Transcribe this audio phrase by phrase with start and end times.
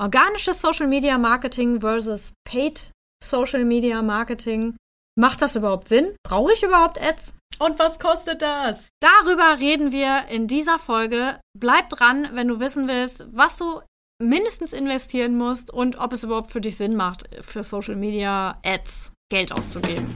[0.00, 2.90] organisches Social Media Marketing versus Paid
[3.22, 4.76] Social Media Marketing.
[5.14, 6.14] Macht das überhaupt Sinn?
[6.22, 7.34] Brauche ich überhaupt Ads?
[7.58, 8.88] Und was kostet das?
[9.00, 11.38] Darüber reden wir in dieser Folge.
[11.54, 13.82] Bleib dran, wenn du wissen willst, was du
[14.18, 19.12] mindestens investieren musst und ob es überhaupt für dich Sinn macht, für Social Media Ads
[19.30, 20.08] Geld auszugeben.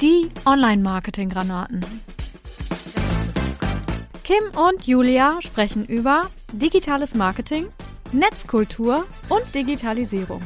[0.00, 1.84] Die Online-Marketing-Granaten.
[4.24, 7.68] Kim und Julia sprechen über digitales Marketing,
[8.12, 10.40] Netzkultur und Digitalisierung.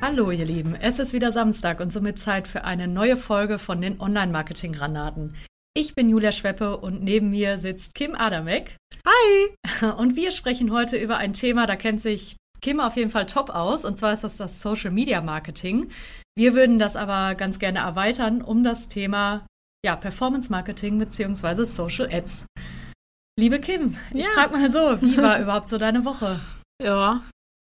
[0.00, 3.80] Hallo ihr Lieben, es ist wieder Samstag und somit Zeit für eine neue Folge von
[3.80, 5.34] den Online-Marketing-Granaten.
[5.74, 8.76] Ich bin Julia Schweppe und neben mir sitzt Kim Adamek.
[9.04, 9.90] Hi!
[9.98, 13.50] Und wir sprechen heute über ein Thema, da kennt sich Kim auf jeden Fall top
[13.50, 15.90] aus, und zwar ist das das Social Media Marketing.
[16.36, 19.44] Wir würden das aber ganz gerne erweitern um das Thema
[19.84, 21.64] ja, Performance Marketing bzw.
[21.64, 22.46] Social Ads.
[23.40, 24.28] Liebe Kim, ich Ja.
[24.34, 26.38] frage mal so, wie war überhaupt so deine Woche?
[26.82, 27.22] Ja,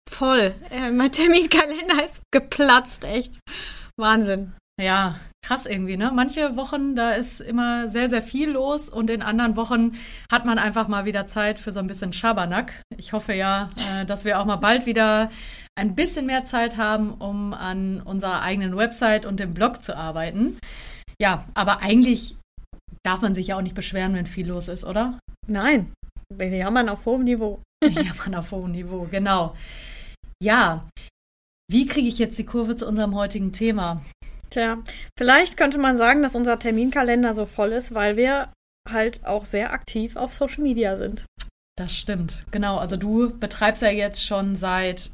[0.10, 0.54] voll.
[0.70, 3.42] Äh, mein Terminkalender ist geplatzt, echt.
[4.00, 4.54] Wahnsinn.
[4.82, 5.16] Ja,
[5.46, 6.12] krass irgendwie, ne?
[6.16, 9.98] Manche Wochen, da ist immer sehr, sehr viel los und in anderen Wochen
[10.32, 12.72] hat man einfach mal wieder Zeit für so ein bisschen Schabernack.
[12.96, 15.30] Ich hoffe ja, äh, dass wir auch mal bald wieder
[15.78, 20.58] ein bisschen mehr Zeit haben, um an unserer eigenen Website und dem Blog zu arbeiten.
[21.22, 22.38] Ja, aber eigentlich
[23.04, 25.20] darf man sich ja auch nicht beschweren, wenn viel los ist, oder?
[25.48, 25.94] Nein,
[26.34, 27.62] wir jammern auf hohem Niveau.
[27.84, 29.56] Ja, man auf hohem Niveau, genau.
[30.42, 30.88] Ja,
[31.70, 34.02] wie kriege ich jetzt die Kurve zu unserem heutigen Thema?
[34.50, 34.78] Tja,
[35.18, 38.54] vielleicht könnte man sagen, dass unser Terminkalender so voll ist, weil wir
[38.90, 41.26] halt auch sehr aktiv auf Social Media sind.
[41.78, 42.78] Das stimmt, genau.
[42.78, 45.12] Also du betreibst ja jetzt schon seit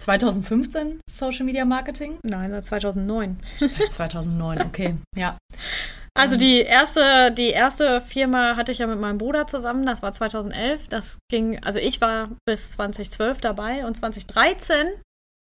[0.00, 2.18] 2015 Social Media Marketing?
[2.24, 3.38] Nein, seit 2009.
[3.60, 4.96] Seit 2009, okay.
[5.16, 5.38] Ja.
[6.16, 10.12] Also die erste, die erste Firma hatte ich ja mit meinem Bruder zusammen, das war
[10.12, 10.88] 2011.
[10.88, 14.86] Das ging, also ich war bis 2012 dabei und 2013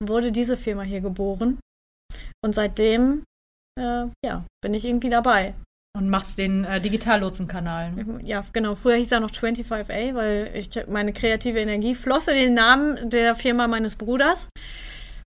[0.04, 1.60] wurde diese Firma hier geboren.
[2.44, 3.24] Und seitdem,
[3.80, 5.54] äh, ja, bin ich irgendwie dabei.
[5.98, 8.22] Und machst den äh, Digitallotsen-Kanal.
[8.24, 8.76] Ja, genau.
[8.76, 13.36] Früher hieß er noch 25A, weil ich meine kreative Energie floss in den Namen der
[13.36, 14.50] Firma meines Bruders.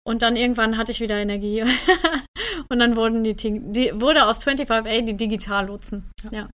[0.04, 1.64] Und dann irgendwann hatte ich wieder Energie.
[2.68, 6.10] und dann wurden die, die wurde aus 25A die Digitallotsen.
[6.30, 6.48] Ja.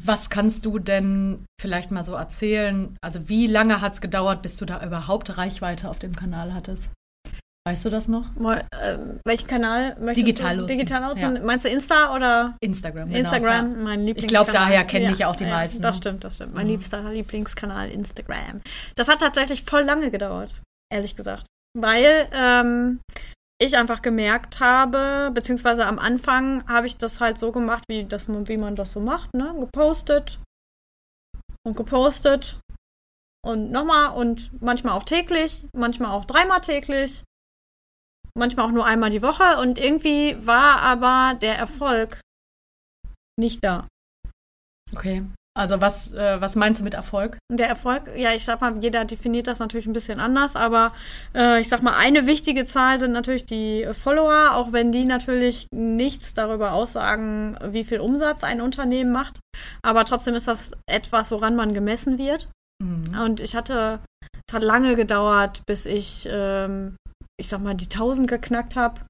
[0.00, 2.96] Was kannst du denn vielleicht mal so erzählen?
[3.02, 6.90] Also wie lange hat es gedauert, bis du da überhaupt Reichweite auf dem Kanal hattest?
[7.64, 8.34] Weißt du das noch?
[8.34, 10.66] Mal, äh, welchen Kanal möchtest Digitallotsen.
[10.66, 10.74] du?
[10.74, 11.36] Digitallotsen.
[11.36, 11.42] Ja.
[11.42, 13.06] Meinst du Insta oder Instagram.
[13.10, 13.76] Genau, Instagram?
[13.76, 13.82] Ja.
[13.84, 14.44] Mein Ich Lieblingskanal.
[14.46, 15.80] glaube, daher kennen dich ja auch die meisten.
[15.80, 15.98] Das ne?
[15.98, 16.54] stimmt, das stimmt.
[16.56, 16.72] Mein Mhm.
[16.72, 18.62] liebster Lieblingskanal Instagram.
[18.96, 20.52] Das hat tatsächlich voll lange gedauert,
[20.92, 21.46] ehrlich gesagt.
[21.78, 22.98] Weil ähm,
[23.62, 28.28] ich einfach gemerkt habe, beziehungsweise am Anfang habe ich das halt so gemacht, wie, das,
[28.28, 29.54] man- wie man das so macht, ne?
[29.60, 30.40] Gepostet
[31.66, 32.58] und gepostet
[33.44, 37.22] und nochmal und manchmal auch täglich, manchmal auch dreimal täglich,
[38.36, 42.20] manchmal auch nur einmal die Woche und irgendwie war aber der Erfolg
[43.38, 43.86] nicht da.
[44.92, 45.24] Okay.
[45.54, 47.36] Also was, äh, was meinst du mit Erfolg?
[47.50, 50.92] Der Erfolg, ja, ich sag mal, jeder definiert das natürlich ein bisschen anders, aber
[51.34, 55.66] äh, ich sag mal, eine wichtige Zahl sind natürlich die Follower, auch wenn die natürlich
[55.70, 59.40] nichts darüber aussagen, wie viel Umsatz ein Unternehmen macht.
[59.82, 62.48] Aber trotzdem ist das etwas, woran man gemessen wird.
[62.82, 63.18] Mhm.
[63.22, 64.00] Und ich hatte,
[64.48, 66.96] es hat lange gedauert, bis ich, ähm,
[67.38, 69.02] ich sag mal, die 1000 geknackt habe.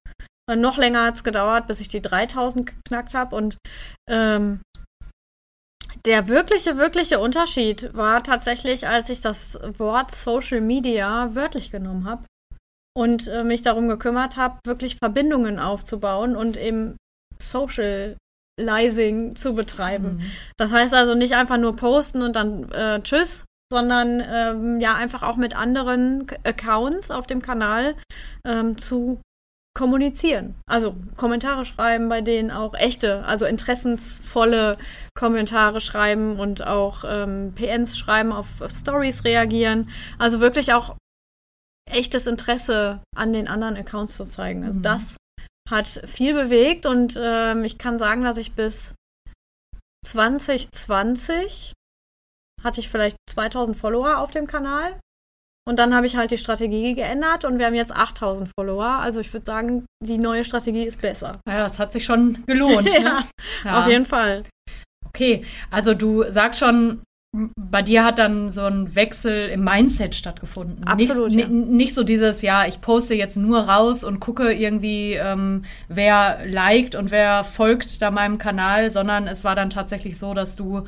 [0.52, 3.36] Noch länger hat es gedauert, bis ich die 3000 geknackt habe.
[3.36, 3.56] Und
[4.10, 4.60] ähm,
[6.04, 12.24] der wirkliche, wirkliche Unterschied war tatsächlich, als ich das Wort Social Media wörtlich genommen habe
[12.94, 16.96] und äh, mich darum gekümmert habe, wirklich Verbindungen aufzubauen und eben
[17.40, 20.16] Socializing zu betreiben.
[20.16, 20.30] Mhm.
[20.56, 25.22] Das heißt also nicht einfach nur posten und dann äh, tschüss, sondern ähm, ja einfach
[25.22, 27.94] auch mit anderen Accounts auf dem Kanal
[28.46, 29.20] ähm, zu
[29.74, 30.54] kommunizieren.
[30.66, 34.76] Also Kommentare schreiben, bei denen auch echte, also interessensvolle
[35.14, 39.90] Kommentare schreiben und auch ähm, PNs schreiben, auf, auf Stories reagieren.
[40.18, 40.96] Also wirklich auch
[41.90, 44.64] echtes Interesse an den anderen Accounts zu zeigen.
[44.64, 44.84] Also Mhm.
[44.84, 45.16] das
[45.70, 48.94] hat viel bewegt und ähm, ich kann sagen, dass ich bis
[50.06, 51.72] 2020
[52.62, 55.00] hatte ich vielleicht 2000 Follower auf dem Kanal.
[55.68, 58.84] Und dann habe ich halt die Strategie geändert und wir haben jetzt 8000 Follower.
[58.84, 61.38] Also ich würde sagen, die neue Strategie ist besser.
[61.48, 62.88] Ja, es hat sich schon gelohnt.
[62.94, 63.24] ja, ne?
[63.64, 63.80] Ja.
[63.82, 64.42] auf jeden Fall.
[65.06, 67.02] Okay, also du sagst schon,
[67.58, 70.84] bei dir hat dann so ein Wechsel im Mindset stattgefunden.
[70.84, 71.48] Absolut, Nicht, ja.
[71.48, 76.40] ni- nicht so dieses, ja, ich poste jetzt nur raus und gucke irgendwie, ähm, wer
[76.44, 80.86] liked und wer folgt da meinem Kanal, sondern es war dann tatsächlich so, dass du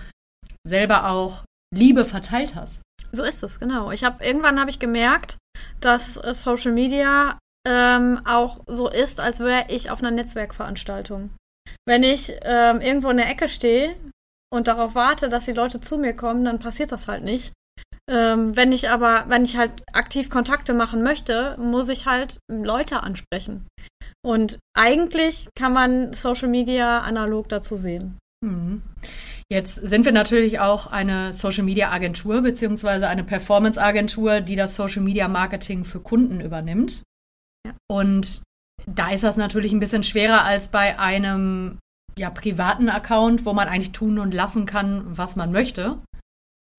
[0.67, 1.44] selber auch
[1.75, 2.82] Liebe verteilt hast.
[3.14, 3.93] So ist es, genau.
[3.93, 5.38] Ich habe irgendwann habe ich gemerkt,
[5.81, 11.31] dass äh, Social Media ähm, auch so ist, als wäre ich auf einer Netzwerkveranstaltung.
[11.87, 13.94] Wenn ich ähm, irgendwo in der Ecke stehe
[14.52, 17.52] und darauf warte, dass die Leute zu mir kommen, dann passiert das halt nicht.
[18.11, 23.02] Ähm, wenn ich aber, wenn ich halt aktiv Kontakte machen möchte, muss ich halt Leute
[23.02, 23.66] ansprechen.
[24.25, 28.19] Und eigentlich kann man Social Media analog dazu sehen.
[28.44, 28.82] Mhm.
[29.50, 34.75] Jetzt sind wir natürlich auch eine Social Media Agentur beziehungsweise eine Performance Agentur, die das
[34.75, 37.02] Social Media Marketing für Kunden übernimmt.
[37.67, 37.75] Ja.
[37.88, 38.43] Und
[38.87, 41.79] da ist das natürlich ein bisschen schwerer als bei einem
[42.17, 45.99] ja, privaten Account, wo man eigentlich tun und lassen kann, was man möchte.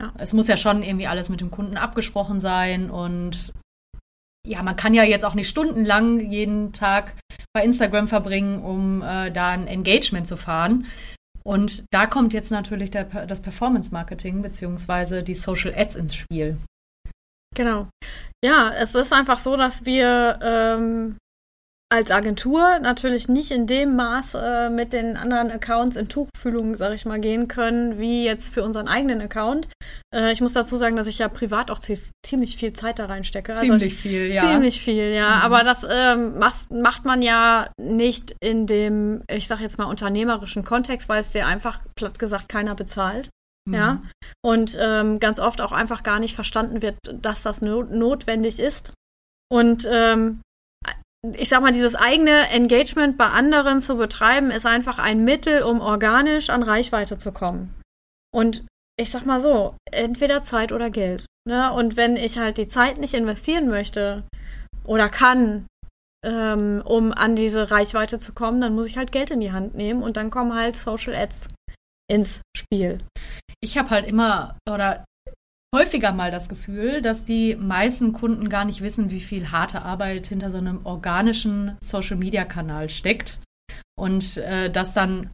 [0.02, 0.14] Ja.
[0.18, 3.54] Es muss ja schon irgendwie alles mit dem Kunden abgesprochen sein und
[4.46, 7.16] ja, man kann ja jetzt auch nicht stundenlang jeden Tag
[7.54, 10.86] bei Instagram verbringen, um äh, da ein Engagement zu fahren.
[11.46, 16.58] Und da kommt jetzt natürlich der, das Performance Marketing beziehungsweise die Social Ads ins Spiel.
[17.56, 17.88] Genau.
[18.44, 21.18] Ja, es ist einfach so, dass wir ähm,
[21.90, 26.94] als Agentur natürlich nicht in dem Maß äh, mit den anderen Accounts in Tuchfühlung, sag
[26.94, 29.68] ich mal, gehen können, wie jetzt für unseren eigenen Account.
[30.14, 33.54] Äh, ich muss dazu sagen, dass ich ja privat auch ziemlich viel Zeit da reinstecke.
[33.54, 34.42] Also ziemlich also, viel, ja.
[34.42, 35.36] Ziemlich viel, ja.
[35.36, 35.42] Mhm.
[35.44, 40.64] Aber das ähm, macht, macht man ja nicht in dem, ich sag jetzt mal, unternehmerischen
[40.64, 43.30] Kontext, weil es dir einfach, platt gesagt, keiner bezahlt.
[43.68, 44.10] Ja, mhm.
[44.44, 48.94] und ähm, ganz oft auch einfach gar nicht verstanden wird, dass das no notwendig ist.
[49.50, 50.42] Und ähm,
[51.38, 55.82] ich sag mal, dieses eigene Engagement bei anderen zu betreiben, ist einfach ein Mittel, um
[55.82, 57.74] organisch an Reichweite zu kommen.
[58.34, 58.66] Und
[59.00, 61.26] ich sag mal so, entweder Zeit oder Geld.
[61.48, 61.72] Ne?
[61.74, 64.24] Und wenn ich halt die Zeit nicht investieren möchte
[64.86, 65.68] oder kann,
[66.26, 69.76] ähm, um an diese Reichweite zu kommen, dann muss ich halt Geld in die Hand
[69.76, 71.50] nehmen und dann kommen halt Social Ads
[72.10, 73.00] ins Spiel.
[73.62, 75.06] Ich habe halt immer, oder
[75.76, 80.28] häufiger mal das Gefühl, dass die meisten Kunden gar nicht wissen, wie viel harte Arbeit
[80.28, 83.40] hinter so einem organischen Social-Media-Kanal steckt.
[83.98, 85.32] Und äh, dass dann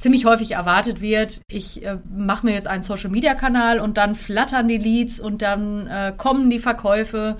[0.00, 4.78] ziemlich häufig erwartet wird, ich äh, mache mir jetzt einen Social-Media-Kanal und dann flattern die
[4.78, 7.38] Leads und dann äh, kommen die Verkäufe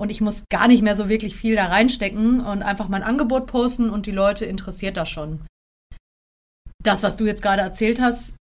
[0.00, 3.46] und ich muss gar nicht mehr so wirklich viel da reinstecken und einfach mein Angebot
[3.46, 5.46] posten und die Leute interessiert das schon.
[6.82, 8.34] Das, was du jetzt gerade erzählt hast,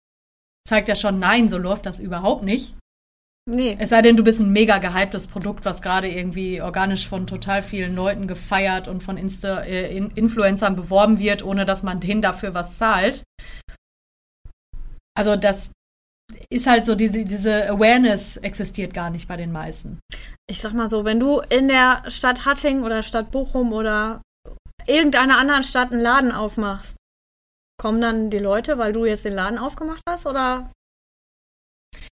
[0.66, 2.74] zeigt ja schon, nein, so läuft das überhaupt nicht.
[3.50, 3.76] Nee.
[3.80, 7.62] Es sei denn, du bist ein mega gehyptes Produkt, was gerade irgendwie organisch von total
[7.62, 12.54] vielen Leuten gefeiert und von Insta äh, Influencern beworben wird, ohne dass man denen dafür
[12.54, 13.24] was zahlt.
[15.16, 15.72] Also das
[16.48, 19.98] ist halt so, diese, diese Awareness existiert gar nicht bei den meisten.
[20.48, 24.22] Ich sag mal so, wenn du in der Stadt Hatting oder Stadt Bochum oder
[24.86, 26.96] irgendeiner anderen Stadt einen Laden aufmachst,
[27.80, 30.70] kommen dann die Leute, weil du jetzt den Laden aufgemacht hast oder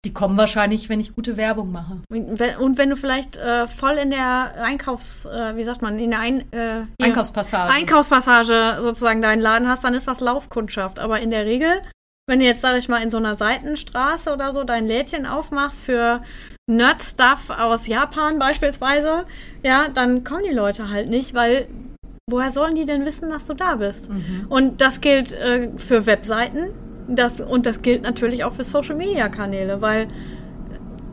[0.06, 2.02] die kommen wahrscheinlich, wenn ich gute Werbung mache.
[2.10, 6.20] Und wenn du vielleicht äh, voll in der Einkaufs, äh, wie sagt man, in der
[6.20, 7.72] Ein, äh, Einkaufspassage.
[7.72, 11.00] Einkaufspassage sozusagen deinen Laden hast, dann ist das Laufkundschaft.
[11.00, 11.82] Aber in der Regel,
[12.28, 15.82] wenn du jetzt, sag ich mal, in so einer Seitenstraße oder so dein Lädchen aufmachst
[15.82, 16.22] für
[16.68, 19.26] Nerd-Stuff aus Japan beispielsweise,
[19.64, 21.68] ja, dann kommen die Leute halt nicht, weil
[22.30, 24.10] woher sollen die denn wissen, dass du da bist?
[24.10, 24.48] Mhm.
[24.50, 26.72] Und das gilt äh, für Webseiten,
[27.08, 30.08] das, und das gilt natürlich auch für Social-Media-Kanäle, weil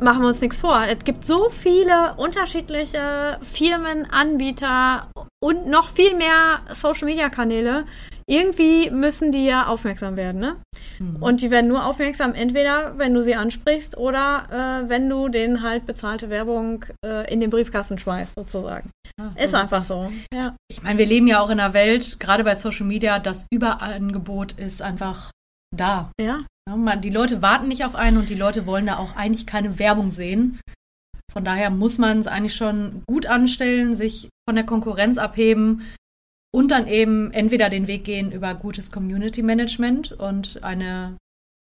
[0.01, 0.83] machen wir uns nichts vor.
[0.89, 5.09] Es gibt so viele unterschiedliche Firmen, Anbieter
[5.43, 7.85] und noch viel mehr Social-Media-Kanäle.
[8.27, 10.57] Irgendwie müssen die ja aufmerksam werden, ne?
[11.01, 11.17] Mhm.
[11.17, 15.63] Und die werden nur aufmerksam, entweder wenn du sie ansprichst oder äh, wenn du denen
[15.63, 18.89] halt bezahlte Werbung äh, in den Briefkasten schmeißt, sozusagen.
[19.21, 20.13] Ach, so ist einfach so.
[20.33, 20.55] Ja.
[20.69, 24.53] Ich meine, wir leben ja auch in einer Welt, gerade bei Social Media, das Überangebot
[24.53, 25.33] ist einfach
[25.77, 26.11] da.
[26.21, 26.45] Ja.
[26.69, 29.47] ja man, die Leute warten nicht auf einen und die Leute wollen da auch eigentlich
[29.47, 30.61] keine Werbung sehen.
[31.33, 35.83] Von daher muss man es eigentlich schon gut anstellen, sich von der Konkurrenz abheben
[36.53, 41.17] und dann eben entweder den Weg gehen über gutes Community Management und eine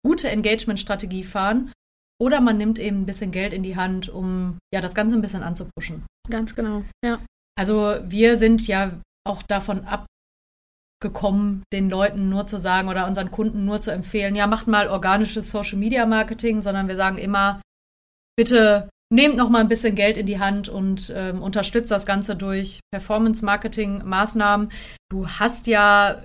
[0.05, 1.73] gute Engagement-Strategie fahren
[2.21, 5.21] oder man nimmt eben ein bisschen Geld in die Hand, um ja das Ganze ein
[5.21, 6.03] bisschen anzupuschen.
[6.29, 7.19] Ganz genau, ja.
[7.57, 10.05] Also wir sind ja auch davon ab,
[11.01, 14.87] gekommen, den Leuten nur zu sagen oder unseren Kunden nur zu empfehlen, ja, macht mal
[14.87, 17.61] organisches Social Media Marketing, sondern wir sagen immer,
[18.37, 22.35] bitte nehmt noch mal ein bisschen Geld in die Hand und ähm, unterstützt das Ganze
[22.35, 24.71] durch Performance Marketing Maßnahmen.
[25.09, 26.23] Du hast ja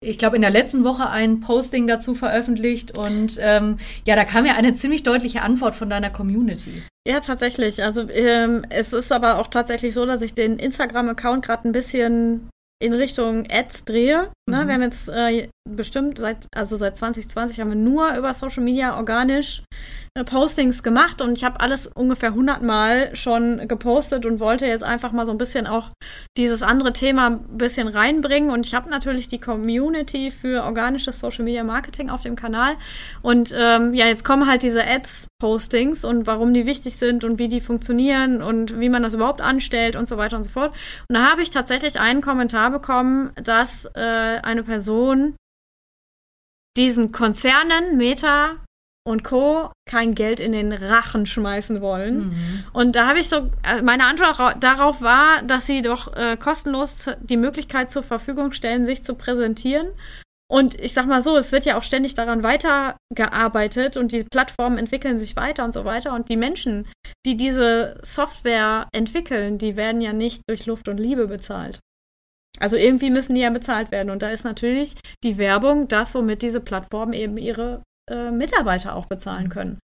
[0.00, 4.46] ich glaube, in der letzten Woche ein Posting dazu veröffentlicht und ähm, ja, da kam
[4.46, 6.82] ja eine ziemlich deutliche Antwort von deiner Community.
[7.06, 7.82] Ja, tatsächlich.
[7.82, 12.48] Also ähm, es ist aber auch tatsächlich so, dass ich den Instagram-Account gerade ein bisschen
[12.80, 14.30] in Richtung Ads drehe.
[14.46, 14.64] Ne?
[14.64, 14.66] Mhm.
[14.66, 18.96] Wir haben jetzt äh, bestimmt seit, also seit 2020 haben wir nur über Social Media
[18.96, 19.62] organisch
[20.14, 24.84] äh, Postings gemacht und ich habe alles ungefähr 100 Mal schon gepostet und wollte jetzt
[24.84, 25.90] einfach mal so ein bisschen auch
[26.36, 31.44] dieses andere Thema ein bisschen reinbringen und ich habe natürlich die Community für organisches Social
[31.44, 32.76] Media Marketing auf dem Kanal
[33.22, 37.48] und ähm, ja, jetzt kommen halt diese Ads-Postings und warum die wichtig sind und wie
[37.48, 40.74] die funktionieren und wie man das überhaupt anstellt und so weiter und so fort.
[41.08, 44.00] Und da habe ich tatsächlich einen Kommentar bekommen, dass äh,
[44.42, 45.34] eine Person
[46.78, 48.56] diesen Konzernen, Meta
[49.06, 49.70] und Co.
[49.88, 52.28] kein Geld in den Rachen schmeißen wollen.
[52.28, 52.64] Mhm.
[52.72, 57.10] Und da habe ich so, äh, meine Antwort darauf war, dass sie doch äh, kostenlos
[57.20, 59.88] die Möglichkeit zur Verfügung stellen, sich zu präsentieren.
[60.50, 64.78] Und ich sag mal so, es wird ja auch ständig daran weitergearbeitet und die Plattformen
[64.78, 66.14] entwickeln sich weiter und so weiter.
[66.14, 66.88] Und die Menschen,
[67.26, 71.80] die diese Software entwickeln, die werden ja nicht durch Luft und Liebe bezahlt.
[72.58, 74.10] Also irgendwie müssen die ja bezahlt werden.
[74.10, 79.06] Und da ist natürlich die Werbung das, womit diese Plattformen eben ihre äh, Mitarbeiter auch
[79.06, 79.78] bezahlen können.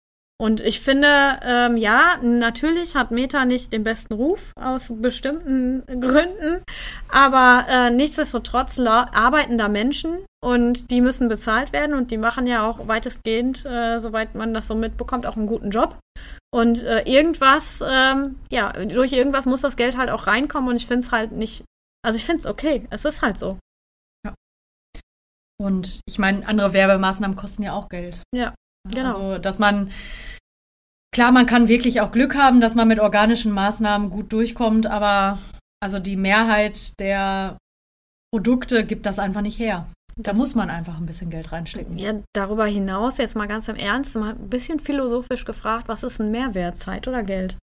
[0.42, 6.64] Und ich finde, ähm, ja, natürlich hat Meta nicht den besten Ruf aus bestimmten Gründen,
[7.08, 12.68] aber äh, nichtsdestotrotz arbeiten da Menschen und die müssen bezahlt werden und die machen ja
[12.68, 15.96] auch weitestgehend, äh, soweit man das so mitbekommt, auch einen guten Job.
[16.52, 20.88] Und äh, irgendwas, ähm, ja, durch irgendwas muss das Geld halt auch reinkommen und ich
[20.88, 21.62] finde es halt nicht
[22.04, 22.86] also ich finde es okay.
[22.90, 23.58] Es ist halt so.
[24.26, 24.34] Ja.
[25.60, 28.22] Und ich meine, andere Werbemaßnahmen kosten ja auch Geld.
[28.34, 28.54] Ja,
[28.88, 29.16] genau.
[29.16, 29.92] Also, dass man,
[31.14, 35.38] klar, man kann wirklich auch Glück haben, dass man mit organischen Maßnahmen gut durchkommt, aber
[35.80, 37.58] also die Mehrheit der
[38.32, 39.86] Produkte gibt das einfach nicht her.
[40.16, 41.98] Da das muss man einfach ein bisschen Geld reinstecken.
[41.98, 46.20] Ja, darüber hinaus, jetzt mal ganz im Ernst, mal ein bisschen philosophisch gefragt, was ist
[46.20, 47.56] ein Mehrwert, Zeit oder Geld?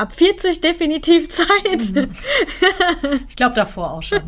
[0.00, 1.94] Ab 40 definitiv Zeit.
[1.94, 2.12] Mhm.
[3.28, 4.22] Ich glaube davor auch schon.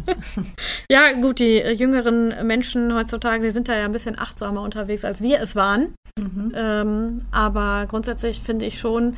[0.90, 5.02] ja, gut, die äh, jüngeren Menschen heutzutage, die sind da ja ein bisschen achtsamer unterwegs,
[5.02, 5.94] als wir es waren.
[6.18, 6.52] Mhm.
[6.54, 9.16] Ähm, aber grundsätzlich finde ich schon,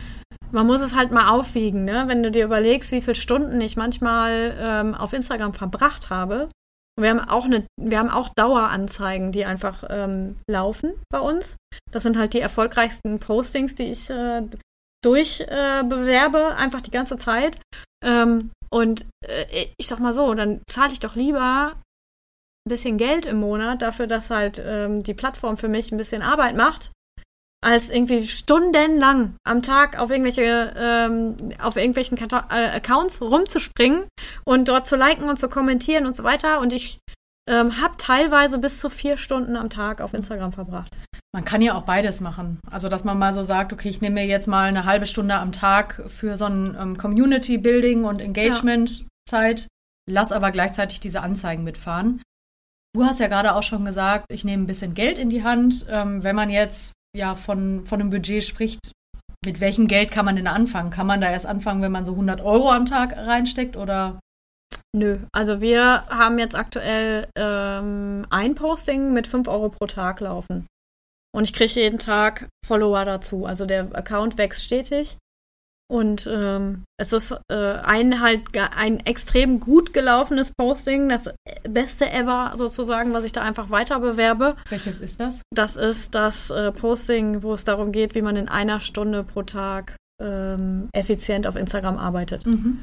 [0.53, 2.05] man muss es halt mal aufwiegen, ne?
[2.07, 6.49] Wenn du dir überlegst, wie viele Stunden ich manchmal ähm, auf Instagram verbracht habe.
[6.97, 11.57] Wir haben auch eine, wir haben auch Daueranzeigen, die einfach ähm, laufen bei uns.
[11.91, 14.43] Das sind halt die erfolgreichsten Postings, die ich äh,
[15.05, 17.59] durchbewerbe, äh, einfach die ganze Zeit.
[18.05, 21.75] Ähm, und äh, ich sag mal so, dann zahle ich doch lieber
[22.67, 26.23] ein bisschen Geld im Monat dafür, dass halt ähm, die Plattform für mich ein bisschen
[26.23, 26.91] Arbeit macht,
[27.63, 34.07] als irgendwie stundenlang am Tag auf irgendwelche ähm, auf irgendwelchen Kata äh, Accounts rumzuspringen
[34.45, 36.61] und dort zu liken und zu kommentieren und so weiter.
[36.61, 36.99] Und ich
[37.49, 40.91] ähm, habe teilweise bis zu vier Stunden am Tag auf Instagram verbracht.
[41.35, 42.61] Man kann ja auch beides machen.
[42.71, 45.35] Also, dass man mal so sagt, okay, ich nehme mir jetzt mal eine halbe Stunde
[45.35, 49.67] am Tag für so ein ähm, Community Building und Engagement Zeit,
[50.09, 52.23] lass aber gleichzeitig diese Anzeigen mitfahren.
[52.95, 55.85] Du hast ja gerade auch schon gesagt, ich nehme ein bisschen Geld in die Hand.
[55.89, 58.93] Ähm, wenn man jetzt ja von, von einem Budget spricht,
[59.45, 60.91] mit welchem Geld kann man denn anfangen?
[60.91, 64.21] Kann man da erst anfangen, wenn man so 100 Euro am Tag reinsteckt oder
[64.97, 70.69] Nö, also wir haben jetzt aktuell ähm, ein Posting mit 5 Euro pro Tag laufen.
[71.35, 73.45] Und ich kriege jeden Tag Follower dazu.
[73.45, 75.19] Also der Account wächst stetig.
[75.91, 81.29] Und ähm, es ist äh, ein halt ein extrem gut gelaufenes Posting, das
[81.69, 84.57] beste ever sozusagen, was ich da einfach weiter bewerbe.
[84.71, 85.43] Welches ist das?
[85.53, 89.43] Das ist das äh, Posting, wo es darum geht, wie man in einer Stunde pro
[89.43, 92.47] Tag ähm, effizient auf Instagram arbeitet.
[92.47, 92.83] Mhm.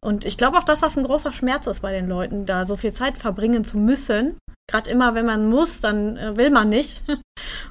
[0.00, 2.76] Und ich glaube auch, dass das ein großer Schmerz ist bei den Leuten, da so
[2.76, 4.38] viel Zeit verbringen zu müssen.
[4.70, 7.02] Gerade immer, wenn man muss, dann äh, will man nicht.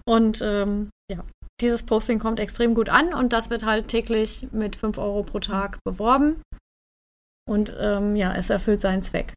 [0.07, 1.24] Und ähm, ja,
[1.62, 5.39] dieses Posting kommt extrem gut an und das wird halt täglich mit 5 Euro pro
[5.39, 6.41] Tag beworben.
[7.47, 9.33] Und ähm, ja, es erfüllt seinen Zweck.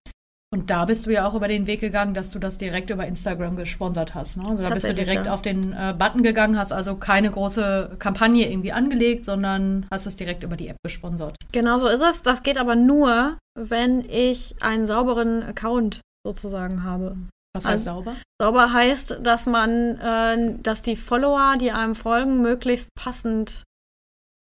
[0.51, 3.07] Und da bist du ja auch über den Weg gegangen, dass du das direkt über
[3.07, 4.39] Instagram gesponsert hast.
[4.39, 4.49] Ne?
[4.49, 5.35] Also da bist du direkt ja.
[5.35, 10.17] auf den äh, Button gegangen, hast also keine große Kampagne irgendwie angelegt, sondern hast es
[10.17, 11.37] direkt über die App gesponsert.
[11.53, 12.23] Genau so ist es.
[12.23, 17.17] Das geht aber nur, wenn ich einen sauberen Account sozusagen habe.
[17.59, 18.17] Was heißt also, sauber?
[18.41, 23.65] Sauber heißt, dass man, äh, dass die Follower, die einem folgen, möglichst passend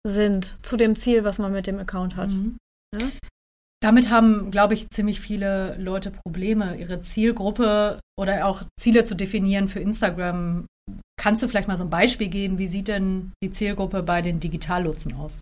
[0.07, 2.31] sind zu dem Ziel, was man mit dem Account hat.
[2.31, 2.57] Mhm.
[2.99, 3.09] Ja?
[3.83, 9.69] Damit haben, glaube ich, ziemlich viele Leute Probleme, ihre Zielgruppe oder auch Ziele zu definieren
[9.69, 10.65] für Instagram.
[11.21, 12.57] Kannst du vielleicht mal so ein Beispiel geben?
[12.59, 15.41] Wie sieht denn die Zielgruppe bei den Digitallotsen aus?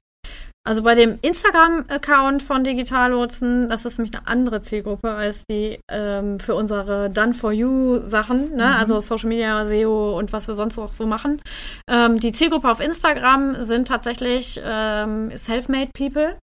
[0.65, 6.39] Also bei dem Instagram-Account von Digitallotsen, das ist nämlich eine andere Zielgruppe als die ähm,
[6.39, 8.67] für unsere Done for You Sachen, ne?
[8.67, 8.77] Mhm.
[8.79, 11.43] also Social Media, SEO und was wir sonst auch so machen.
[11.91, 16.39] Ähm, die Zielgruppe auf Instagram sind tatsächlich ähm, Self-Made People.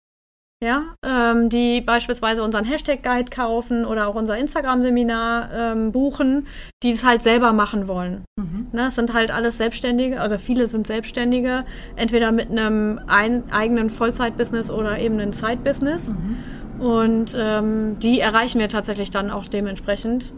[0.63, 6.47] Ja, ähm, die beispielsweise unseren Hashtag-Guide kaufen oder auch unser Instagram-Seminar ähm, buchen,
[6.83, 8.25] die es halt selber machen wollen.
[8.37, 8.69] Mhm.
[8.73, 11.65] Ne, es sind halt alles Selbstständige, also viele sind Selbstständige,
[11.97, 16.09] entweder mit einem ein, eigenen Vollzeit-Business oder eben einem Side-Business.
[16.09, 16.37] Mhm.
[16.81, 20.33] Und ähm, die erreichen wir tatsächlich dann auch dementsprechend.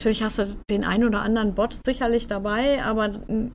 [0.00, 3.10] Natürlich hast du den einen oder anderen Bot sicherlich dabei, aber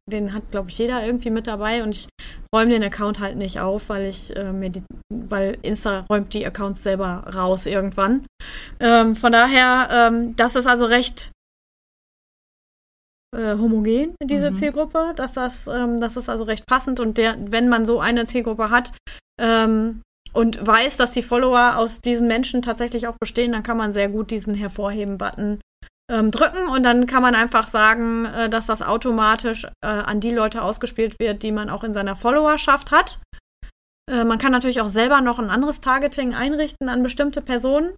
[0.08, 2.08] den hat, glaube ich, jeder irgendwie mit dabei und ich
[2.54, 6.46] räume den Account halt nicht auf, weil ich äh, mir die, weil Insta räumt die
[6.46, 8.28] Accounts selber raus irgendwann.
[8.80, 11.32] Ähm, von daher, ähm, das ist also recht
[13.36, 14.56] äh, homogen, diese mhm.
[14.56, 15.14] Zielgruppe.
[15.16, 18.70] Dass das, ähm, das ist also recht passend und der, wenn man so eine Zielgruppe
[18.70, 18.92] hat,
[19.42, 20.04] ähm,
[20.36, 24.10] und weiß, dass die Follower aus diesen Menschen tatsächlich auch bestehen, dann kann man sehr
[24.10, 25.60] gut diesen Hervorheben-Button
[26.09, 30.31] ähm, drücken und dann kann man einfach sagen, äh, dass das automatisch äh, an die
[30.31, 33.19] Leute ausgespielt wird, die man auch in seiner Followerschaft hat.
[34.09, 37.95] Äh, man kann natürlich auch selber noch ein anderes Targeting einrichten an bestimmte Personen,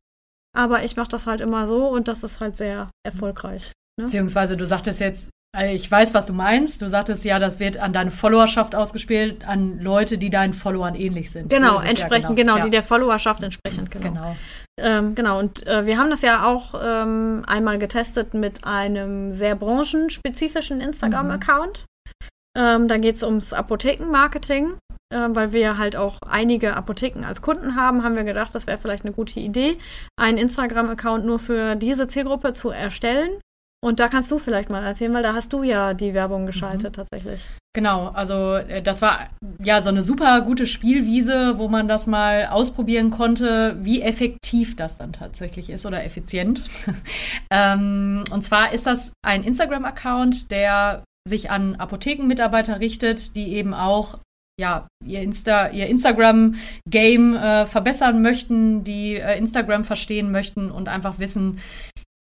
[0.56, 3.74] aber ich mache das halt immer so und das ist halt sehr erfolgreich.
[4.00, 4.06] Ne?
[4.06, 5.30] Beziehungsweise du sagtest jetzt,
[5.66, 6.82] ich weiß, was du meinst.
[6.82, 11.32] Du sagtest ja, das wird an deine Followerschaft ausgespielt, an Leute, die deinen Followern ähnlich
[11.32, 11.50] sind.
[11.50, 12.64] Genau, so entsprechend, ja, genau, genau ja.
[12.64, 14.10] die der Followerschaft entsprechend, genau.
[14.10, 14.36] Genau,
[14.80, 15.40] ähm, genau.
[15.40, 21.86] und äh, wir haben das ja auch ähm, einmal getestet mit einem sehr branchenspezifischen Instagram-Account.
[21.86, 22.24] Mhm.
[22.58, 24.78] Ähm, da geht es ums Apothekenmarketing.
[25.10, 28.78] Äh, weil wir halt auch einige Apotheken als Kunden haben, haben wir gedacht, das wäre
[28.78, 29.78] vielleicht eine gute Idee,
[30.18, 33.40] einen Instagram-Account nur für diese Zielgruppe zu erstellen
[33.84, 36.98] und da kannst du vielleicht mal erzählen, weil da hast du ja die Werbung geschaltet
[36.98, 37.02] mhm.
[37.02, 37.48] tatsächlich.
[37.74, 39.30] Genau, also äh, das war
[39.64, 44.98] ja so eine super gute Spielwiese, wo man das mal ausprobieren konnte, wie effektiv das
[44.98, 46.68] dann tatsächlich ist oder effizient.
[47.52, 54.18] ähm, und zwar ist das ein Instagram-Account, der sich an Apothekenmitarbeiter richtet, die eben auch
[54.60, 61.20] ja, ihr, Insta, ihr Instagram-Game äh, verbessern möchten, die äh, Instagram verstehen möchten und einfach
[61.20, 61.60] wissen,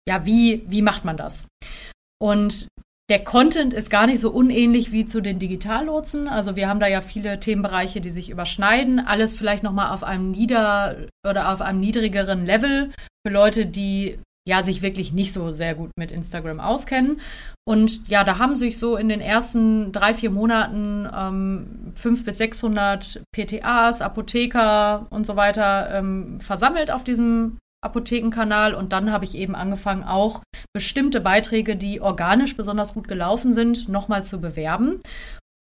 [0.08, 1.48] ja, wie, wie macht man das?
[2.22, 2.68] Und
[3.10, 6.30] der Content ist gar nicht so unähnlich wie zu den Digitallotsen.
[6.30, 9.00] Also wir haben da ja viele Themenbereiche, die sich überschneiden.
[9.06, 12.92] Alles vielleicht nochmal auf einem nieder oder auf einem niedrigeren Level
[13.26, 17.20] für Leute, die ja sich wirklich nicht so sehr gut mit Instagram auskennen.
[17.68, 22.38] Und ja, da haben sich so in den ersten drei, vier Monaten ähm, fünf bis
[22.38, 29.36] 600 PTAs, Apotheker und so weiter ähm, versammelt auf diesem Apothekenkanal und dann habe ich
[29.36, 30.42] eben angefangen, auch
[30.74, 35.02] bestimmte Beiträge, die organisch besonders gut gelaufen sind, nochmal zu bewerben.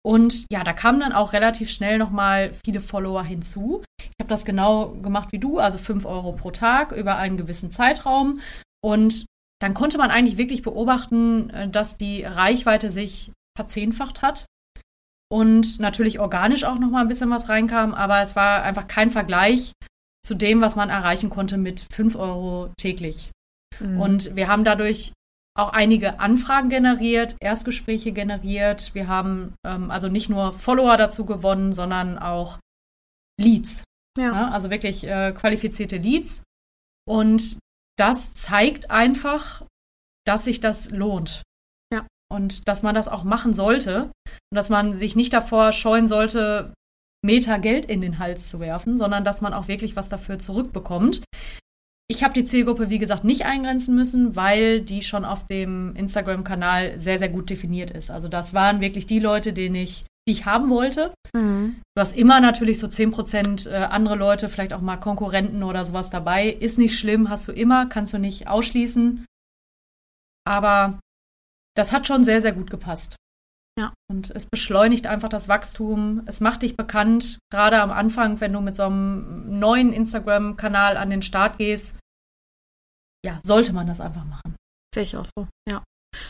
[0.04, 3.82] Und ja, da kamen dann auch relativ schnell nochmal viele Follower hinzu.
[4.00, 7.70] Ich habe das genau gemacht wie du, also 5 Euro pro Tag über einen gewissen
[7.70, 8.40] Zeitraum.
[8.82, 9.26] Und
[9.60, 14.46] dann konnte man eigentlich wirklich beobachten, äh, dass die Reichweite sich verzehnfacht hat.
[15.30, 19.72] Und natürlich organisch auch nochmal ein bisschen was reinkam, aber es war einfach kein Vergleich
[20.24, 23.30] zu dem, was man erreichen konnte mit 5 Euro täglich.
[23.80, 24.00] Mhm.
[24.00, 25.12] Und wir haben dadurch
[25.58, 28.94] auch einige Anfragen generiert, Erstgespräche generiert.
[28.94, 32.58] Wir haben ähm, also nicht nur Follower dazu gewonnen, sondern auch
[33.40, 33.82] Leads.
[34.16, 34.32] Ja.
[34.32, 36.44] ja also wirklich äh, qualifizierte Leads.
[37.08, 37.58] Und
[37.98, 39.64] das zeigt einfach,
[40.24, 41.42] dass sich das lohnt.
[41.92, 42.06] Ja.
[42.30, 44.12] Und dass man das auch machen sollte.
[44.50, 46.72] Und dass man sich nicht davor scheuen sollte,
[47.28, 51.22] Meter Geld in den Hals zu werfen, sondern dass man auch wirklich was dafür zurückbekommt.
[52.10, 56.98] Ich habe die Zielgruppe, wie gesagt, nicht eingrenzen müssen, weil die schon auf dem Instagram-Kanal
[56.98, 58.10] sehr, sehr gut definiert ist.
[58.10, 61.12] Also das waren wirklich die Leute, denen ich, die ich haben wollte.
[61.34, 61.82] Mhm.
[61.94, 66.08] Du hast immer natürlich so 10% äh, andere Leute, vielleicht auch mal Konkurrenten oder sowas
[66.08, 66.48] dabei.
[66.48, 69.26] Ist nicht schlimm, hast du immer, kannst du nicht ausschließen.
[70.46, 70.98] Aber
[71.76, 73.16] das hat schon sehr, sehr gut gepasst.
[73.78, 73.92] Ja.
[74.10, 76.22] Und es beschleunigt einfach das Wachstum.
[76.26, 81.10] Es macht dich bekannt, gerade am Anfang, wenn du mit so einem neuen Instagram-Kanal an
[81.10, 81.96] den Start gehst.
[83.24, 84.56] Ja, sollte man das einfach machen.
[84.92, 85.84] Sehe ich auch so, ja.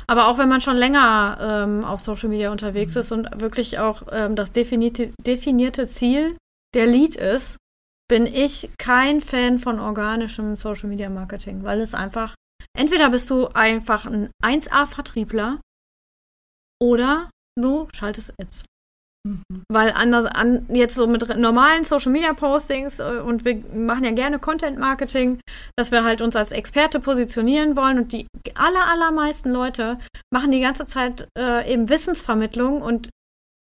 [0.07, 3.01] Aber auch wenn man schon länger ähm, auf Social Media unterwegs mhm.
[3.01, 6.37] ist und wirklich auch ähm, das definierte, definierte Ziel
[6.75, 7.57] der Lead ist,
[8.09, 12.35] bin ich kein Fan von organischem Social Media Marketing, weil es einfach,
[12.77, 15.61] entweder bist du einfach ein 1A-Vertriebler
[16.81, 17.31] oder
[17.63, 18.65] du schaltest Ads.
[19.27, 19.43] Mhm.
[19.71, 24.13] Weil anders an jetzt so mit normalen Social Media Postings äh, und wir machen ja
[24.13, 25.41] gerne Content Marketing,
[25.77, 29.99] dass wir halt uns als Experte positionieren wollen und die aller allermeisten Leute
[30.33, 33.11] machen die ganze Zeit äh, eben Wissensvermittlung und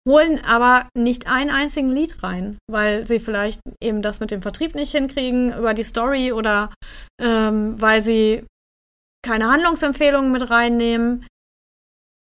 [0.09, 4.75] holen aber nicht einen einzigen Lied rein, weil sie vielleicht eben das mit dem Vertrieb
[4.75, 6.73] nicht hinkriegen über die Story oder
[7.21, 8.47] ähm, weil sie
[9.23, 11.27] keine Handlungsempfehlungen mit reinnehmen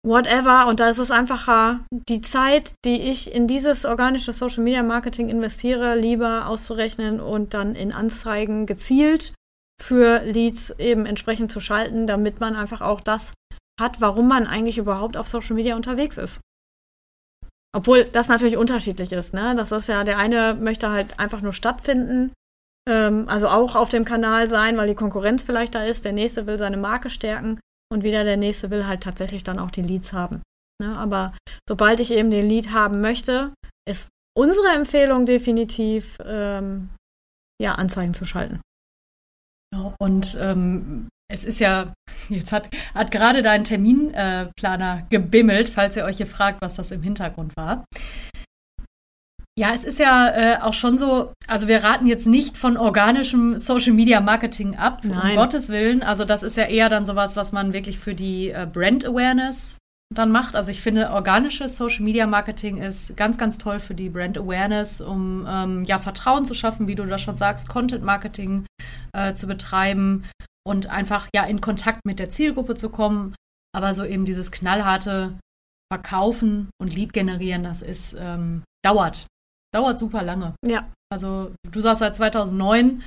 [0.04, 0.66] whatever.
[0.66, 5.28] Und da ist es einfacher, die Zeit, die ich in dieses organische Social Media Marketing
[5.28, 9.34] investiere, lieber auszurechnen und dann in Anzeigen gezielt
[9.80, 13.32] für Leads eben entsprechend zu schalten, damit man einfach auch das
[13.80, 16.40] hat, warum man eigentlich überhaupt auf Social Media unterwegs ist.
[17.72, 19.54] Obwohl das natürlich unterschiedlich ist, ne?
[19.54, 22.32] Das ist ja, der eine möchte halt einfach nur stattfinden,
[22.88, 26.04] ähm, also auch auf dem Kanal sein, weil die Konkurrenz vielleicht da ist.
[26.04, 27.60] Der nächste will seine Marke stärken
[27.92, 30.42] und wieder der nächste will halt tatsächlich dann auch die Leads haben.
[30.82, 30.96] Ne?
[30.96, 31.34] Aber
[31.68, 33.52] sobald ich eben den Lead haben möchte,
[33.88, 36.90] ist unsere Empfehlung definitiv, ähm,
[37.60, 38.60] ja, Anzeigen zu schalten.
[40.00, 41.92] Und ähm, es ist ja,
[42.28, 46.90] jetzt hat, hat gerade dein Terminplaner äh, gebimmelt, falls ihr euch hier fragt, was das
[46.90, 47.84] im Hintergrund war.
[49.58, 53.58] Ja, es ist ja äh, auch schon so, also wir raten jetzt nicht von organischem
[53.58, 55.30] Social Media Marketing ab, Nein.
[55.30, 56.04] um Gottes Willen.
[56.04, 59.76] Also das ist ja eher dann sowas, was man wirklich für die äh, Brand Awareness
[60.14, 60.54] dann macht.
[60.54, 65.00] Also ich finde, organisches Social Media Marketing ist ganz, ganz toll für die Brand Awareness,
[65.00, 68.64] um ähm, ja Vertrauen zu schaffen, wie du das schon sagst, Content Marketing
[69.12, 70.24] äh, zu betreiben
[70.64, 73.34] und einfach ja in Kontakt mit der Zielgruppe zu kommen.
[73.74, 75.36] Aber so eben dieses knallharte
[75.92, 79.26] Verkaufen und Lead generieren, das ist ähm, dauert,
[79.74, 80.54] dauert super lange.
[80.66, 80.88] Ja.
[81.12, 83.02] Also du sagst seit 2009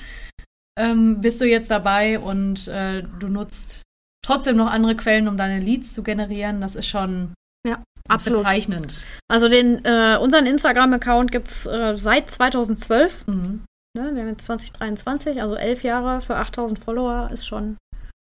[0.80, 3.84] ähm, bist du jetzt dabei und äh, du nutzt
[4.26, 6.62] trotzdem noch andere Quellen, um deine Leads zu generieren.
[6.62, 7.34] Das ist schon
[7.68, 8.40] ja, absolut.
[8.40, 9.04] bezeichnend.
[9.30, 13.28] Also den äh, unseren Instagram-Account gibt es äh, seit 2012.
[13.28, 13.66] Mhm.
[13.98, 17.78] Ne, wir haben jetzt 2023, also elf Jahre für 8000 Follower ist schon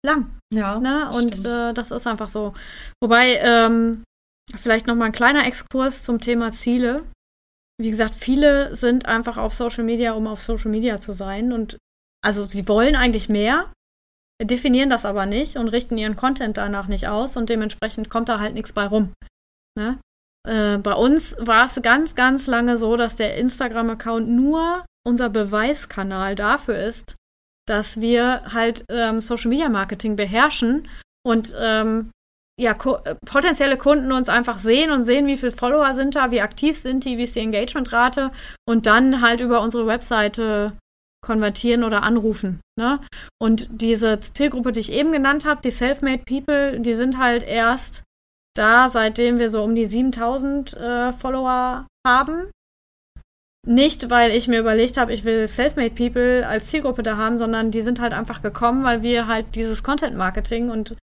[0.05, 0.37] lang.
[0.53, 0.79] Ja.
[0.79, 1.11] Ne?
[1.11, 2.53] Und äh, das ist einfach so.
[3.01, 4.03] Wobei, ähm,
[4.55, 7.03] vielleicht nochmal ein kleiner Exkurs zum Thema Ziele.
[7.79, 11.53] Wie gesagt, viele sind einfach auf Social Media, um auf Social Media zu sein.
[11.53, 11.77] Und
[12.23, 13.71] also sie wollen eigentlich mehr,
[14.41, 18.39] definieren das aber nicht und richten ihren Content danach nicht aus und dementsprechend kommt da
[18.39, 19.13] halt nichts bei rum.
[19.77, 19.99] Ne?
[20.47, 26.35] Äh, bei uns war es ganz, ganz lange so, dass der Instagram-Account nur unser Beweiskanal
[26.35, 27.15] dafür ist,
[27.67, 30.87] dass wir halt ähm, Social Media Marketing beherrschen
[31.23, 32.11] und ähm,
[32.59, 36.31] ja, ko äh, potenzielle Kunden uns einfach sehen und sehen, wie viele Follower sind da,
[36.31, 38.31] wie aktiv sind die, wie ist die Engagementrate
[38.67, 40.73] und dann halt über unsere Webseite
[41.23, 42.61] konvertieren oder anrufen.
[42.79, 42.99] Ne?
[43.39, 48.03] Und diese Zielgruppe, die ich eben genannt habe, die Self-Made People, die sind halt erst
[48.55, 52.51] da, seitdem wir so um die 7000 äh, Follower haben.
[53.67, 57.69] Nicht, weil ich mir überlegt habe, ich will Selfmade People als Zielgruppe da haben, sondern
[57.69, 60.95] die sind halt einfach gekommen, weil wir halt dieses Content Marketing und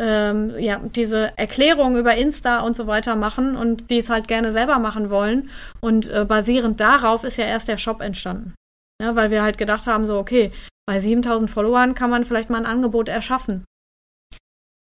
[0.00, 4.50] ähm, ja, diese Erklärung über Insta und so weiter machen und die es halt gerne
[4.50, 5.50] selber machen wollen.
[5.80, 8.54] Und äh, basierend darauf ist ja erst der Shop entstanden.
[9.00, 10.50] Ja, weil wir halt gedacht haben, so, okay,
[10.86, 13.64] bei 7000 Followern kann man vielleicht mal ein Angebot erschaffen.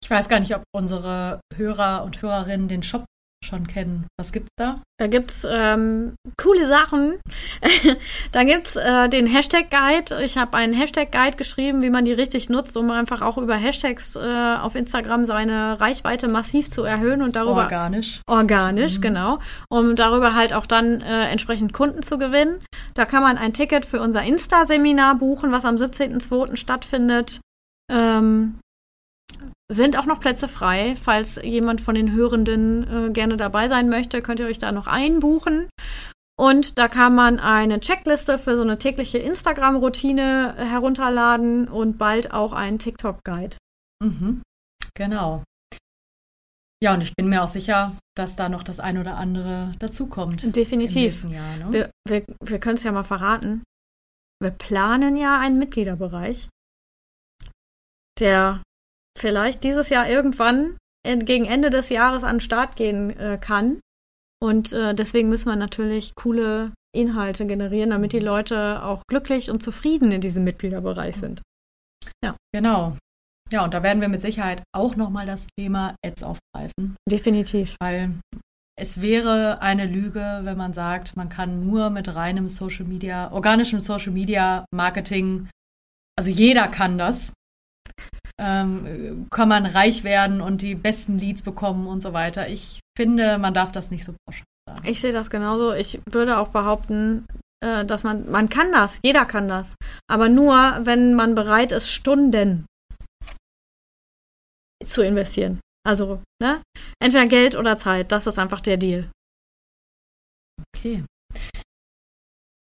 [0.04, 3.06] Ich weiß gar nicht, ob unsere Hörer und Hörerinnen den Shop
[3.48, 4.08] schon kennen.
[4.18, 4.82] Was gibt's da?
[5.00, 7.20] Da gibt's ähm, coole Sachen.
[8.32, 10.24] da gibt's äh, den Hashtag Guide.
[10.24, 13.56] Ich habe einen Hashtag Guide geschrieben, wie man die richtig nutzt, um einfach auch über
[13.56, 18.22] Hashtags äh, auf Instagram seine Reichweite massiv zu erhöhen und darüber organisch.
[18.28, 19.02] Organisch, mhm.
[19.02, 22.60] genau, um darüber halt auch dann äh, entsprechend Kunden zu gewinnen.
[22.94, 26.58] Da kann man ein Ticket für unser Insta-Seminar buchen, was am 17.02.
[26.58, 27.40] stattfindet.
[27.90, 28.60] Ähm,
[29.70, 30.96] sind auch noch Plätze frei.
[30.96, 34.88] Falls jemand von den Hörenden äh, gerne dabei sein möchte, könnt ihr euch da noch
[34.88, 35.70] einbuchen.
[36.40, 42.54] Und da kann man eine Checkliste für so eine tägliche Instagram-Routine herunterladen und bald auch
[42.54, 43.58] einen TikTok-Guide.
[44.04, 44.44] Mhm.
[44.94, 45.44] Genau.
[46.82, 50.56] Ja, und ich bin mir auch sicher, dass da noch das ein oder andere dazukommt.
[50.56, 51.24] Definitiv.
[51.24, 51.72] Jahr, ne?
[51.72, 53.64] Wir, wir, wir können es ja mal verraten.
[54.40, 56.50] Wir planen ja einen Mitgliederbereich,
[58.20, 58.62] der
[59.20, 63.80] vielleicht dieses Jahr irgendwann gegen Ende des Jahres an den Start gehen äh, kann.
[64.40, 69.64] Und äh, deswegen müssen wir natürlich coole Inhalte generieren, damit die Leute auch glücklich und
[69.64, 71.42] zufrieden in diesem Mitgliederbereich sind.
[72.24, 72.36] Ja.
[72.54, 72.98] Genau.
[73.52, 76.98] Ja, und da werden wir mit Sicherheit auch nochmal das Thema Ads aufgreifen.
[77.10, 77.76] Definitiv.
[77.80, 78.16] Weil
[78.80, 83.80] es wäre eine Lüge, wenn man sagt, man kann nur mit reinem Social Media, organischem
[83.80, 85.50] Social Media Marketing,
[86.18, 87.32] also jeder kann das,
[88.39, 92.47] ähm, kann man reich werden und die besten Leads bekommen und so weiter.
[92.47, 94.88] Ich finde, man darf das nicht so pauschal sagen.
[94.88, 95.73] Ich sehe das genauso.
[95.73, 97.26] Ich würde auch behaupten,
[97.63, 99.76] äh, dass man, man kann das, jeder kann das.
[100.10, 102.65] Aber nur, wenn man bereit ist, Stunden
[104.86, 105.60] zu investieren.
[105.86, 106.62] Also, ne?
[107.00, 108.12] Entweder Geld oder Zeit.
[108.12, 109.10] Das ist einfach der Deal.
[110.76, 111.04] Okay.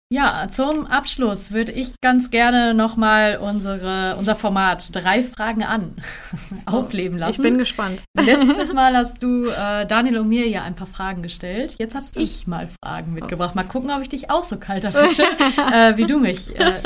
[0.10, 6.02] Ja, zum Abschluss würde ich ganz gerne nochmal unsere, unser Format drei Fragen an
[6.66, 7.34] aufleben lassen.
[7.34, 8.04] Ich bin gespannt.
[8.18, 11.76] Letztes Mal hast du äh, Daniel und mir ja ein paar Fragen gestellt.
[11.78, 13.54] Jetzt habe ich mal Fragen mitgebracht.
[13.54, 15.24] Mal gucken, ob ich dich auch so kalter fische,
[15.74, 16.80] äh, wie du mich äh,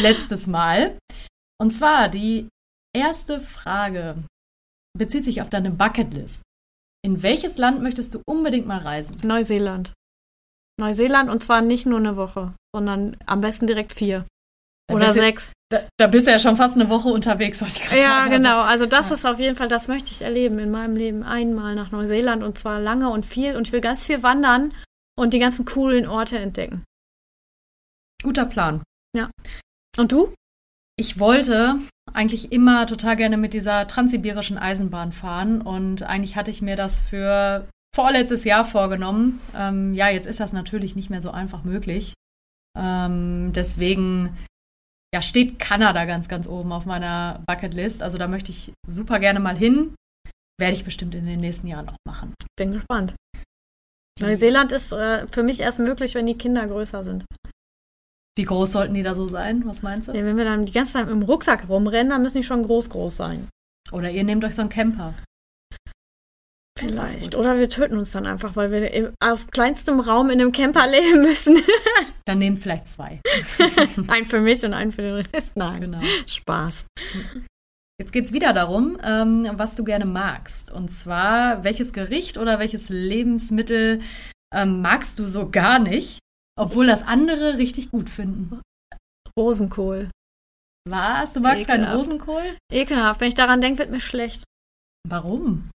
[0.00, 0.96] letztes Mal.
[1.60, 2.46] Und zwar die
[2.96, 4.14] erste Frage
[4.96, 6.42] bezieht sich auf deine Bucketlist.
[7.04, 9.16] In welches Land möchtest du unbedingt mal reisen?
[9.24, 9.92] Neuseeland.
[10.80, 14.26] Neuseeland und zwar nicht nur eine Woche, sondern am besten direkt vier.
[14.88, 15.52] Da Oder du- sechs.
[15.72, 18.30] Da, da bist du ja schon fast eine Woche unterwegs, wollte ich gerade Ja, sagen.
[18.32, 18.60] genau.
[18.62, 19.14] Also das ja.
[19.14, 21.22] ist auf jeden Fall, das möchte ich erleben in meinem Leben.
[21.22, 23.54] Einmal nach Neuseeland und zwar lange und viel.
[23.54, 24.74] Und ich will ganz viel wandern
[25.16, 26.82] und die ganzen coolen Orte entdecken.
[28.22, 28.82] Guter Plan.
[29.96, 30.34] Und du?
[30.96, 31.76] Ich wollte
[32.12, 36.98] eigentlich immer total gerne mit dieser transsibirischen Eisenbahn fahren und eigentlich hatte ich mir das
[36.98, 39.40] für vorletztes Jahr vorgenommen.
[39.54, 42.14] Ähm, ja, jetzt ist das natürlich nicht mehr so einfach möglich.
[42.78, 44.36] Ähm, deswegen
[45.12, 48.02] ja, steht Kanada ganz, ganz oben auf meiner Bucketlist.
[48.02, 49.94] Also da möchte ich super gerne mal hin.
[50.58, 52.34] Werde ich bestimmt in den nächsten Jahren auch machen.
[52.56, 53.14] Bin gespannt.
[54.20, 57.24] Neuseeland ist äh, für mich erst möglich, wenn die Kinder größer sind.
[58.36, 59.66] Wie groß sollten die da so sein?
[59.66, 60.12] Was meinst du?
[60.12, 62.90] Ja, wenn wir dann die ganze Zeit im Rucksack rumrennen, dann müssen die schon groß,
[62.90, 63.48] groß sein.
[63.92, 65.14] Oder ihr nehmt euch so einen Camper.
[66.88, 67.34] Vielleicht.
[67.34, 70.86] Oder wir töten uns dann einfach, weil wir im, auf kleinstem Raum in einem Camper
[70.86, 71.56] leben müssen.
[72.24, 73.20] Dann nehmt vielleicht zwei.
[74.08, 75.56] ein für mich und ein für den Rest.
[75.56, 76.00] Nein, Genau.
[76.26, 76.86] Spaß.
[78.00, 80.70] Jetzt geht es wieder darum, ähm, was du gerne magst.
[80.70, 84.00] Und zwar, welches Gericht oder welches Lebensmittel
[84.54, 86.18] ähm, magst du so gar nicht,
[86.58, 88.60] obwohl das andere richtig gut finden.
[89.38, 90.10] Rosenkohl.
[90.88, 91.32] Was?
[91.34, 91.98] Du magst keinen Ekelhaft.
[92.06, 92.56] Rosenkohl?
[92.72, 93.20] Ekelhaft.
[93.20, 94.44] Wenn ich daran denke, wird mir schlecht.
[95.06, 95.68] Warum?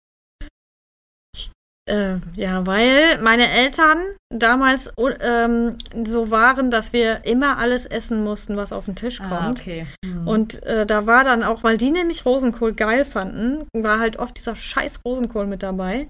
[1.87, 3.99] Äh, ja, weil meine Eltern
[4.33, 9.19] damals oh, ähm, so waren, dass wir immer alles essen mussten, was auf den Tisch
[9.19, 9.31] kommt.
[9.31, 9.85] Ah, okay.
[10.03, 10.27] Hm.
[10.27, 14.35] Und äh, da war dann auch, weil die nämlich Rosenkohl geil fanden, war halt oft
[14.37, 16.09] dieser scheiß Rosenkohl mit dabei.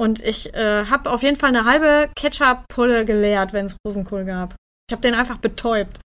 [0.00, 4.54] Und ich äh, habe auf jeden Fall eine halbe Ketchup-Pulle geleert, wenn es Rosenkohl gab.
[4.88, 6.00] Ich habe den einfach betäubt.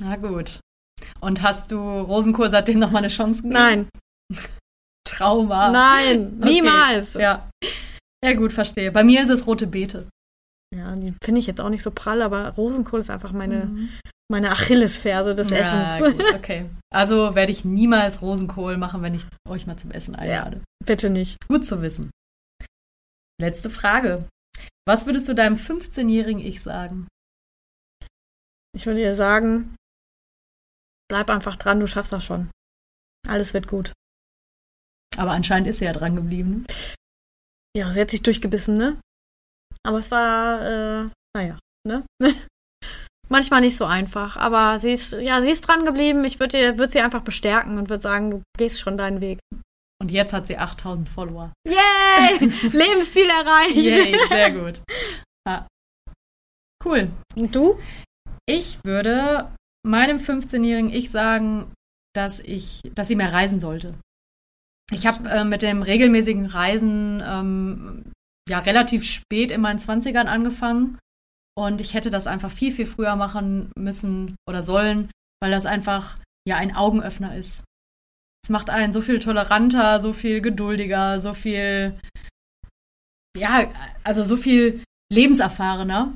[0.00, 0.58] Na gut.
[1.20, 3.54] Und hast du Rosenkohl seitdem noch mal eine Chance gegeben?
[3.54, 3.88] Nein,
[5.08, 5.70] Trauma.
[5.70, 6.52] nein, Okay.
[6.52, 7.14] niemals.
[7.14, 7.48] Ja, Ja.
[8.26, 8.90] Ja, gut, verstehe.
[8.90, 10.08] Bei mir ist es rote Beete.
[10.74, 13.88] die finde ich jetzt auch nicht so prall, aber Rosenkohl ist einfach meine, Mhm.
[14.28, 16.12] meine Achillesferse des ja, Essens.
[16.16, 16.68] Gut, okay.
[16.92, 20.60] Also werde ich niemals Rosenkohl machen, wenn ich euch mal zum Essen einlade.
[20.84, 21.36] Bitte nicht.
[21.46, 22.10] Gut zu wissen.
[23.40, 24.28] Letzte Frage.
[24.88, 27.06] Was würdest du deinem 15-jährigen Ich sagen?
[28.74, 29.76] Ich würde dir sagen,
[31.08, 32.50] bleib einfach dran, du schaffst das schon.
[33.28, 33.92] Alles wird gut.
[35.16, 36.66] Aber anscheinend ist sie ja dran geblieben.
[37.76, 38.98] Ja, sie hat sich durchgebissen, ne?
[39.86, 42.06] Aber es war, äh, naja, ne?
[43.28, 46.24] Manchmal nicht so einfach, aber sie ist, ja, sie ist dran geblieben.
[46.24, 49.40] Ich würde würd sie einfach bestärken und würde sagen, du gehst schon deinen Weg.
[50.00, 51.52] Und jetzt hat sie 8000 Follower.
[51.68, 52.38] Yay!
[52.72, 53.76] Lebensziel erreicht!
[53.76, 54.80] Yay, sehr gut.
[55.46, 55.66] Ja.
[56.82, 57.10] Cool.
[57.34, 57.78] Und du?
[58.48, 59.52] Ich würde
[59.86, 61.74] meinem 15-jährigen Ich sagen,
[62.14, 63.94] dass ich, dass sie mehr reisen sollte.
[64.92, 68.12] Ich habe äh, mit dem regelmäßigen Reisen ähm,
[68.48, 70.98] ja relativ spät in meinen 20ern angefangen
[71.58, 76.18] und ich hätte das einfach viel, viel früher machen müssen oder sollen, weil das einfach
[76.46, 77.64] ja ein Augenöffner ist.
[78.44, 81.98] Es macht einen so viel toleranter, so viel geduldiger, so viel,
[83.36, 83.72] ja,
[84.04, 86.12] also so viel lebenserfahrener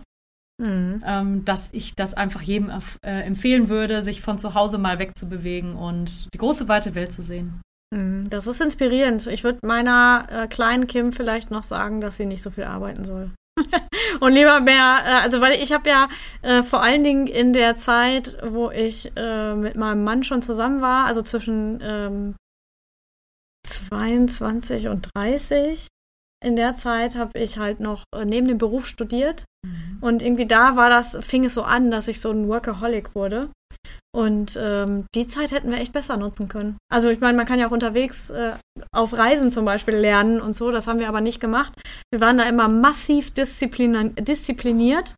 [0.60, 1.02] Mhm.
[1.06, 2.70] ähm, dass ich das einfach jedem
[3.02, 7.22] äh, empfehlen würde, sich von zu Hause mal wegzubewegen und die große weite Welt zu
[7.22, 7.62] sehen.
[7.94, 9.26] Mhm, Das ist inspirierend.
[9.26, 13.04] Ich würde meiner äh, kleinen Kim vielleicht noch sagen, dass sie nicht so viel arbeiten
[13.04, 13.30] soll.
[14.20, 16.08] Und lieber mehr, äh, also weil ich habe ja
[16.42, 20.80] äh, vor allen Dingen in der Zeit, wo ich äh, mit meinem Mann schon zusammen
[20.80, 22.34] war, also zwischen ähm,
[23.66, 25.86] 22 und 30,
[26.42, 29.44] in der Zeit habe ich halt noch äh, neben dem Beruf studiert.
[30.00, 33.50] Und irgendwie da war das, fing es so an, dass ich so ein Workaholic wurde.
[34.12, 36.78] Und ähm, die Zeit hätten wir echt besser nutzen können.
[36.92, 38.54] Also ich meine, man kann ja auch unterwegs äh,
[38.92, 40.70] auf Reisen zum Beispiel lernen und so.
[40.72, 41.74] Das haben wir aber nicht gemacht.
[42.10, 45.14] Wir waren da immer massiv disziplin diszipliniert.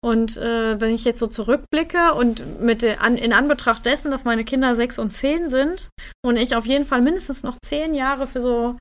[0.00, 4.44] Und äh, wenn ich jetzt so zurückblicke und mit an, in Anbetracht dessen, dass meine
[4.44, 5.88] Kinder sechs und zehn sind
[6.24, 8.76] und ich auf jeden Fall mindestens noch zehn Jahre für so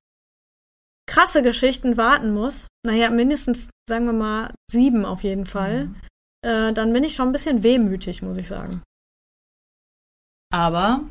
[1.10, 5.96] krasse Geschichten warten muss, naja, mindestens, sagen wir mal, sieben auf jeden Fall, Mhm.
[6.46, 8.84] äh, dann bin ich schon ein bisschen wehmütig, muss ich sagen.
[10.54, 11.10] Aber,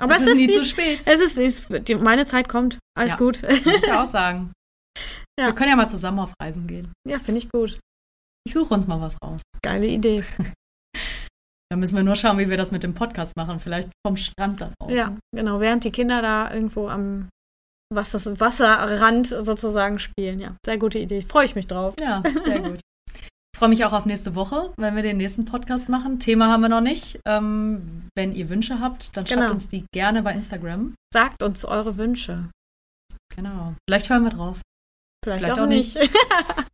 [0.00, 1.00] Aber es es, ist ist, nie zu spät.
[1.06, 2.78] Es ist, ist die, meine Zeit kommt.
[2.96, 3.18] Alles Ja.
[3.18, 3.42] gut.
[3.42, 4.52] Würde ich auch sagen.
[5.38, 5.48] Ja.
[5.48, 6.90] Wir können ja mal zusammen auf Reisen gehen.
[7.06, 7.78] ja, finde ich gut.
[8.46, 9.42] Ich suche uns mal was raus.
[9.62, 10.24] Geile Idee.
[11.68, 13.58] Da müssen wir nur schauen, wie wir das mit dem Podcast machen.
[13.58, 14.92] Vielleicht vom Strand dann aus.
[14.92, 15.58] Ja, genau.
[15.60, 17.28] Während die Kinder da irgendwo am
[17.92, 20.38] was das Wasserrand sozusagen spielen.
[20.38, 21.22] Ja, sehr gute Idee.
[21.22, 21.94] Freue ich mich drauf.
[22.00, 22.80] Ja, sehr gut.
[23.56, 26.20] Ich freue mich auch auf nächste Woche, wenn wir den nächsten Podcast machen.
[26.20, 27.18] Thema haben wir noch nicht.
[27.24, 29.50] Ähm, wenn ihr Wünsche habt, dann schreibt Genau.
[29.54, 30.92] uns die gerne bei Instagram.
[31.10, 32.50] Sagt uns eure Wünsche.
[33.34, 33.72] Genau.
[33.88, 34.58] Vielleicht hören wir drauf.
[35.24, 35.98] Vielleicht, Vielleicht auch, auch nicht.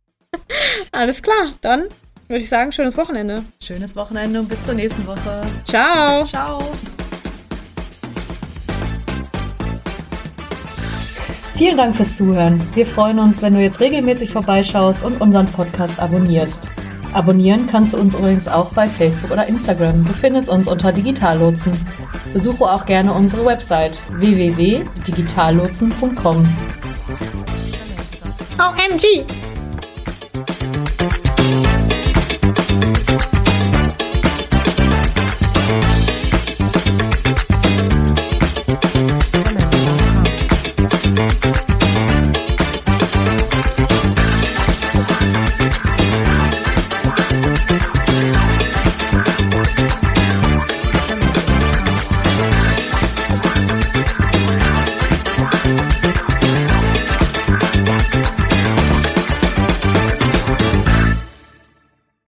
[0.91, 1.83] Alles klar, dann
[2.27, 3.45] würde ich sagen, schönes Wochenende.
[3.63, 5.41] Schönes Wochenende und bis zur nächsten Woche.
[5.65, 6.25] Ciao.
[6.25, 6.59] Ciao.
[11.55, 12.61] Vielen Dank fürs Zuhören.
[12.73, 16.67] Wir freuen uns, wenn du jetzt regelmäßig vorbeischaust und unseren Podcast abonnierst.
[17.13, 20.03] Abonnieren kannst du uns übrigens auch bei Facebook oder Instagram.
[20.03, 21.73] Du findest uns unter Digitallotsen.
[22.33, 26.47] Besuche auch gerne unsere Website www.digitallotsen.com.
[28.57, 29.42] OMG.